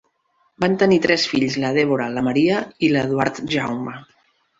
[0.63, 3.95] Van tenir tres fills, la Deborah, la Maria i l'Eduard Jaume.